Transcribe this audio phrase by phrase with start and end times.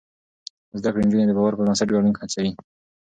[0.79, 2.51] زده کړې نجونې د باور پر بنسټ ګډون هڅوي.